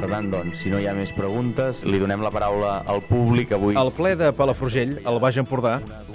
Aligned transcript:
Per 0.00 0.08
tant, 0.08 0.30
doncs, 0.32 0.62
si 0.62 0.70
no 0.72 0.78
hi 0.80 0.86
ha 0.88 0.94
més 0.96 1.10
preguntes, 1.12 1.82
li 1.84 1.98
donem 2.00 2.22
la 2.24 2.30
paraula 2.32 2.70
al 2.88 3.02
públic 3.04 3.50
avui. 3.52 3.74
Al 3.76 3.90
ple 3.92 4.14
de 4.16 4.30
Palafrugell, 4.32 4.94
al 5.04 5.20
Baix 5.20 5.36
Empordà, 5.42 5.74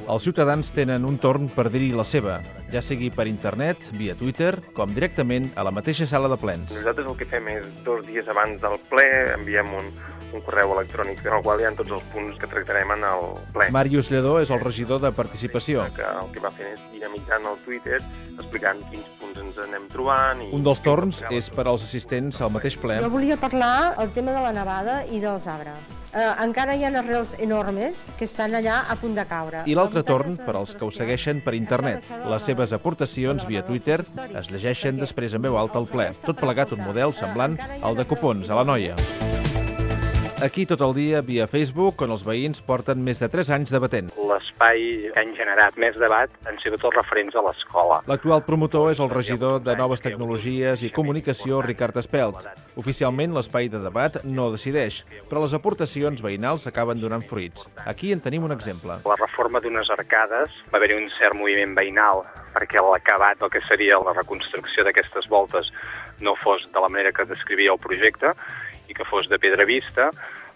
els 0.10 0.26
ciutadans 0.26 0.72
tenen 0.74 1.06
un 1.06 1.20
torn 1.22 1.52
per 1.54 1.68
dir-hi 1.70 1.92
la 1.94 2.06
seva, 2.08 2.40
ja 2.74 2.82
sigui 2.82 3.12
per 3.14 3.28
internet, 3.30 3.86
via 3.94 4.18
Twitter, 4.18 4.56
com 4.74 4.90
directament 4.96 5.52
a 5.54 5.68
la 5.68 5.74
mateixa 5.76 6.10
sala 6.10 6.32
de 6.34 6.40
plens. 6.42 6.80
Nosaltres 6.80 7.12
el 7.14 7.20
que 7.20 7.30
fem 7.30 7.52
és 7.54 7.70
dos 7.86 8.02
dies 8.10 8.26
abans 8.34 8.58
del 8.66 8.80
ple 8.90 9.06
enviem 9.36 9.70
un, 9.78 9.94
un 10.34 10.42
correu 10.48 10.74
electrònic 10.80 11.22
en 11.22 11.38
el 11.38 11.46
qual 11.46 11.62
hi 11.62 11.70
ha 11.70 11.76
tots 11.78 11.94
els 12.00 12.10
punts 12.14 12.42
que 12.42 12.50
tractarem 12.50 12.98
en 12.98 13.06
el 13.12 13.30
ple. 13.54 13.70
Màrius 13.76 14.10
Lledó 14.10 14.40
és 14.42 14.50
el 14.50 14.66
regidor 14.66 15.06
de 15.06 15.14
Participació. 15.14 15.86
Que 15.94 16.10
el 16.10 16.34
que 16.34 16.42
va 16.42 16.54
fent 16.58 16.74
és 16.74 16.82
dinamitzant 16.94 17.46
el 17.54 17.62
Twitter, 17.68 18.02
explicant 18.34 18.82
quins 18.90 19.14
punts 19.22 19.25
ens 19.42 19.60
anem 19.62 19.90
trobant... 19.92 20.42
I 20.46 20.50
un 20.56 20.64
dels 20.66 20.82
torns 20.86 21.22
és 21.34 21.50
per 21.54 21.68
als 21.68 21.86
assistents 21.88 22.42
al 22.42 22.54
mateix 22.54 22.78
ple. 22.82 22.98
Jo 23.04 23.12
volia 23.14 23.38
parlar 23.42 23.96
el 24.02 24.12
tema 24.16 24.36
de 24.36 24.42
la 24.46 24.54
nevada 24.56 25.02
i 25.12 25.22
dels 25.24 25.48
arbres. 25.52 25.94
Eh, 26.16 26.24
encara 26.46 26.78
hi 26.78 26.86
ha 26.88 26.92
arrels 26.96 27.34
enormes 27.44 28.06
que 28.16 28.24
estan 28.30 28.56
allà 28.56 28.82
a 28.88 28.96
punt 28.96 29.18
de 29.18 29.26
caure. 29.28 29.66
I 29.68 29.76
l'altre 29.76 30.06
torn 30.08 30.38
per 30.40 30.56
als 30.56 30.72
que 30.76 30.88
ho 30.88 30.92
segueixen 30.92 31.42
per 31.44 31.58
internet. 31.58 32.08
Les 32.32 32.48
seves 32.48 32.72
aportacions 32.76 33.44
via 33.50 33.66
Twitter 33.68 34.00
es 34.32 34.52
llegeixen 34.52 35.02
després 35.02 35.36
en 35.36 35.44
veu 35.44 35.60
alta 35.60 35.82
al 35.82 35.92
ple. 35.92 36.14
Tot 36.24 36.40
plegat 36.40 36.72
un 36.72 36.86
model 36.88 37.12
semblant 37.14 37.60
al 37.82 38.00
de 38.00 38.08
cupons 38.08 38.48
a 38.48 38.62
la 38.62 38.68
noia. 38.68 38.96
Aquí 40.44 40.66
tot 40.68 40.82
el 40.84 40.94
dia 40.94 41.22
via 41.24 41.48
Facebook, 41.48 42.02
on 42.04 42.12
els 42.12 42.24
veïns 42.28 42.60
porten 42.64 43.00
més 43.04 43.20
de 43.20 43.30
3 43.32 43.52
anys 43.56 43.72
debatent. 43.72 44.15
L'espai 44.36 45.12
que 45.14 45.22
han 45.22 45.32
generat 45.38 45.78
més 45.80 45.96
debat 46.00 46.32
han 46.50 46.58
sigut 46.60 46.84
els 46.84 46.96
referents 46.98 47.36
a 47.40 47.44
l'escola. 47.46 48.02
L'actual 48.10 48.44
promotor 48.44 48.92
és 48.92 49.00
el 49.00 49.12
regidor 49.14 49.62
de 49.64 49.76
Noves 49.80 50.04
Tecnologies 50.04 50.84
i 50.84 50.92
Comunicació, 50.96 51.62
Ricard 51.64 51.96
Espelt. 52.02 52.42
Oficialment, 52.76 53.32
l'espai 53.38 53.70
de 53.72 53.80
debat 53.80 54.20
no 54.28 54.50
decideix, 54.52 55.04
però 55.30 55.46
les 55.46 55.56
aportacions 55.56 56.24
veïnals 56.26 56.68
acaben 56.68 57.00
donant 57.00 57.24
fruits. 57.24 57.70
Aquí 57.88 58.12
en 58.12 58.24
tenim 58.26 58.44
un 58.44 58.56
exemple. 58.56 59.00
La 59.08 59.20
reforma 59.22 59.64
d'unes 59.64 59.92
arcades 59.96 60.60
va 60.74 60.82
haver-hi 60.82 61.00
un 61.00 61.08
cert 61.16 61.40
moviment 61.40 61.78
veïnal 61.78 62.26
perquè 62.56 62.84
l'acabat 62.84 63.40
del 63.40 63.52
que 63.52 63.64
seria 63.68 64.00
la 64.04 64.16
reconstrucció 64.16 64.84
d'aquestes 64.88 65.28
voltes 65.32 65.72
no 66.24 66.36
fos 66.40 66.68
de 66.72 66.80
la 66.84 66.92
manera 66.92 67.12
que 67.12 67.28
descrivia 67.28 67.74
el 67.76 67.82
projecte 67.84 68.32
i 68.88 68.96
que 68.96 69.08
fos 69.08 69.28
de 69.32 69.40
pedra 69.40 69.66
vista, 69.68 70.12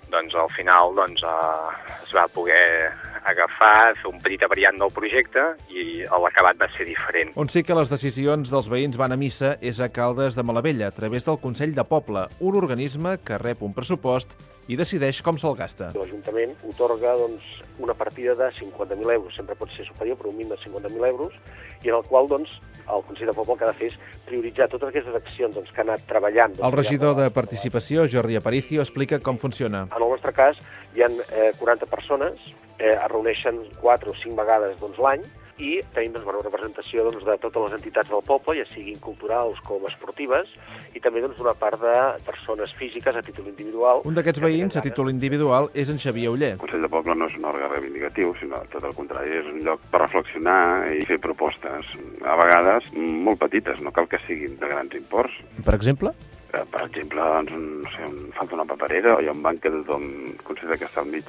doncs 0.10 0.36
al 0.36 0.50
final 0.56 0.96
doncs, 0.96 1.24
eh, 1.24 1.96
es 2.04 2.14
va 2.16 2.28
poder 2.34 2.92
agafar, 3.32 3.96
fer 4.00 4.10
un 4.12 4.20
petit 4.24 4.44
variant 4.50 4.78
del 4.82 4.94
projecte 4.94 5.46
i 5.70 6.04
l'acabat 6.10 6.60
va 6.60 6.70
ser 6.76 6.88
diferent. 6.90 7.34
On 7.40 7.50
sí 7.52 7.64
que 7.64 7.78
les 7.78 7.92
decisions 7.92 8.52
dels 8.52 8.70
veïns 8.72 9.00
van 9.00 9.16
a 9.16 9.20
missa 9.20 9.56
és 9.62 9.80
a 9.80 9.90
Caldes 9.94 10.38
de 10.38 10.46
Malavella, 10.46 10.90
a 10.90 10.96
través 10.96 11.28
del 11.28 11.40
Consell 11.42 11.76
de 11.76 11.86
Poble, 11.88 12.28
un 12.40 12.58
organisme 12.60 13.18
que 13.26 13.40
rep 13.42 13.64
un 13.66 13.76
pressupost 13.78 14.36
i 14.70 14.78
decideix 14.78 15.24
com 15.26 15.38
se'l 15.42 15.58
gasta. 15.58 15.90
L'Ajuntament 15.98 16.54
otorga 16.70 17.16
doncs, 17.18 17.46
una 17.82 17.96
partida 17.98 18.36
de 18.38 18.52
50.000 18.54 19.14
euros, 19.16 19.34
sempre 19.36 19.56
pot 19.58 19.72
ser 19.74 19.88
superior, 19.88 20.20
però 20.20 20.30
un 20.30 20.38
mínim 20.38 20.54
de 20.54 20.60
50.000 20.62 21.08
euros, 21.10 21.34
i 21.82 21.90
en 21.90 21.98
el 21.98 22.06
qual 22.06 22.30
doncs, 22.30 22.52
el 22.90 23.04
Consell 23.08 23.30
de 23.30 23.34
Poble 23.38 23.54
el 23.54 23.60
que 23.60 23.66
ha 23.66 23.72
de 23.72 23.78
fer 23.80 23.90
és 23.92 23.98
prioritzar 24.28 24.70
totes 24.70 24.92
aquestes 24.92 25.18
accions 25.18 25.58
doncs, 25.58 25.74
que 25.74 25.82
ha 25.82 25.88
anat 25.88 26.06
treballant. 26.10 26.56
Doncs, 26.58 26.66
el 26.70 26.78
regidor 26.78 27.18
de 27.18 27.30
Participació, 27.34 28.06
Jordi 28.12 28.38
Aparicio, 28.40 28.86
explica 28.86 29.20
com 29.24 29.42
funciona. 29.42 29.86
En 29.90 30.02
el 30.02 30.14
nostre 30.14 30.34
cas, 30.38 30.62
hi 30.96 31.06
ha 31.06 31.10
eh, 31.10 31.52
40 31.60 31.90
persones, 31.90 32.54
eh, 32.80 32.96
es 32.96 33.12
reuneixen 33.12 33.62
4 33.84 34.12
o 34.12 34.18
5 34.24 34.40
vegades 34.40 34.80
doncs, 34.80 34.98
l'any, 35.04 35.28
i 35.60 35.80
tenim 35.94 36.14
doncs, 36.16 36.28
una 36.30 36.42
representació 36.42 37.04
doncs, 37.06 37.26
de 37.28 37.36
totes 37.44 37.66
les 37.66 37.76
entitats 37.80 38.10
del 38.12 38.24
poble, 38.26 38.56
ja 38.60 38.66
siguin 38.72 39.00
culturals 39.04 39.60
com 39.68 39.84
esportives, 39.90 40.52
i 40.96 41.02
també 41.04 41.22
doncs, 41.24 41.40
una 41.44 41.54
part 41.60 41.80
de 41.82 41.96
persones 42.28 42.74
físiques 42.80 43.16
a 43.16 43.24
títol 43.26 43.50
individual. 43.52 44.04
Un 44.08 44.16
d'aquests 44.18 44.44
veïns 44.44 44.80
a 44.80 44.86
títol 44.86 45.12
individual 45.12 45.70
és 45.74 45.92
en 45.92 46.00
Xavier 46.00 46.32
Uller. 46.34 46.54
El 46.56 46.64
Consell 46.64 46.88
de 46.88 46.92
Poble 46.96 47.18
no 47.20 47.28
és 47.30 47.38
un 47.38 47.50
òrgan 47.52 47.74
reivindicatiu, 47.76 48.34
sinó 48.40 48.64
tot 48.72 48.88
el 48.88 48.96
contrari, 48.98 49.36
és 49.42 49.52
un 49.52 49.62
lloc 49.68 49.84
per 49.92 50.04
reflexionar 50.06 50.60
i 50.96 51.06
fer 51.10 51.20
propostes, 51.24 51.94
a 52.24 52.40
vegades 52.40 52.90
molt 52.96 53.44
petites, 53.44 53.84
no 53.84 53.94
cal 53.96 54.10
que 54.10 54.22
siguin 54.26 54.58
de 54.60 54.72
grans 54.72 54.96
imports. 54.96 55.36
Per 55.66 55.76
exemple? 55.76 56.16
Eh, 56.50 56.66
per 56.72 56.88
exemple, 56.88 57.22
doncs, 57.22 57.54
no 57.54 57.94
sé, 57.94 58.08
un, 58.08 58.34
falta 58.34 58.58
una 58.58 58.66
paperera 58.66 59.18
o 59.18 59.22
hi 59.22 59.30
ha 59.30 59.36
un 59.36 59.44
banc 59.46 59.62
que 59.62 59.76
tothom 59.76 60.06
considera 60.48 60.80
que 60.80 60.88
està 60.88 61.04
al 61.04 61.12
mig. 61.12 61.28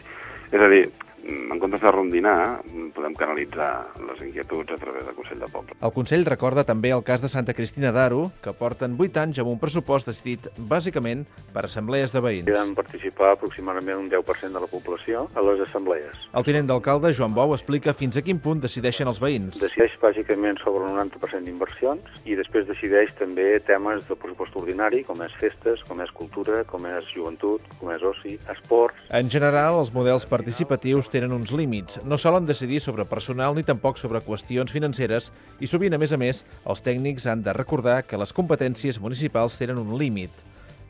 És 0.51 0.63
a 0.65 0.69
dir, 0.73 0.87
en 1.25 1.59
comptes 1.59 1.81
de 1.81 1.91
rondinar, 1.93 2.63
podem 2.95 3.15
canalitzar 3.15 3.71
les 4.07 4.23
inquietuds 4.25 4.73
a 4.73 4.79
través 4.81 5.05
del 5.07 5.15
Consell 5.15 5.41
de 5.41 5.49
Poble. 5.51 5.77
El 5.81 5.93
Consell 5.93 6.25
recorda 6.27 6.65
també 6.65 6.93
el 6.95 7.05
cas 7.05 7.23
de 7.23 7.29
Santa 7.29 7.55
Cristina 7.55 7.93
d'Aro, 7.93 8.31
que 8.45 8.55
porten 8.57 8.97
8 8.99 9.21
anys 9.23 9.41
amb 9.43 9.53
un 9.53 9.61
pressupost 9.61 10.09
decidit 10.09 10.49
bàsicament 10.57 11.27
per 11.55 11.65
assemblees 11.67 12.15
de 12.15 12.23
veïns. 12.25 12.51
Van 12.55 12.75
participar 12.79 13.35
aproximadament 13.35 14.01
un 14.01 14.09
10% 14.13 14.57
de 14.57 14.63
la 14.65 14.71
població 14.71 15.27
a 15.35 15.45
les 15.45 15.61
assemblees. 15.67 16.17
El 16.33 16.47
tinent 16.47 16.71
d'alcalde, 16.71 17.13
Joan 17.17 17.35
Bou, 17.37 17.55
explica 17.55 17.95
fins 17.97 18.17
a 18.17 18.25
quin 18.25 18.41
punt 18.41 18.63
decideixen 18.63 19.11
els 19.11 19.21
veïns. 19.23 19.61
Decideix 19.61 19.99
bàsicament 20.01 20.61
sobre 20.65 20.89
el 20.89 20.97
90% 20.97 21.45
d'inversions 21.47 22.25
i 22.25 22.39
després 22.39 22.67
decideix 22.69 23.13
també 23.19 23.53
temes 23.67 24.07
de 24.09 24.17
pressupost 24.17 24.57
ordinari, 24.57 25.05
com 25.05 25.21
és 25.27 25.35
festes, 25.41 25.85
com 25.89 26.01
és 26.01 26.11
cultura, 26.17 26.65
com 26.65 26.87
és 26.89 27.13
joventut, 27.13 27.65
com 27.79 27.93
és 27.93 28.03
oci, 28.07 28.39
esports... 28.53 28.97
En 29.11 29.29
general, 29.31 29.81
els 29.83 29.93
models 29.93 30.25
participatius 30.31 31.10
tenen 31.11 31.33
uns 31.35 31.53
límits. 31.53 32.01
No 32.05 32.19
solen 32.19 32.47
decidir 32.49 32.81
sobre 32.81 33.05
personal 33.05 33.55
ni 33.57 33.65
tampoc 33.67 33.99
sobre 33.99 34.23
qüestions 34.25 34.73
financeres 34.73 35.31
i 35.61 35.69
sovint, 35.71 35.95
a 35.95 36.01
més 36.01 36.15
a 36.15 36.21
més, 36.21 36.45
els 36.65 36.85
tècnics 36.87 37.27
han 37.31 37.45
de 37.45 37.55
recordar 37.57 38.03
que 38.07 38.21
les 38.21 38.33
competències 38.33 39.01
municipals 39.03 39.59
tenen 39.61 39.83
un 39.83 39.97
límit. 39.99 40.31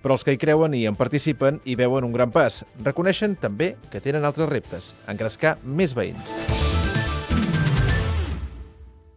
Però 0.01 0.17
els 0.17 0.25
que 0.25 0.33
hi 0.33 0.41
creuen 0.41 0.77
i 0.77 0.87
en 0.89 0.97
participen 0.97 1.61
hi 1.65 1.77
veuen 1.77 2.07
un 2.07 2.17
gran 2.17 2.33
pas. 2.33 2.63
Reconeixen 2.85 3.37
també 3.37 3.75
que 3.93 4.01
tenen 4.01 4.25
altres 4.25 4.49
reptes, 4.49 4.95
engrescar 5.09 5.59
més 5.65 5.97
veïns. 5.97 6.70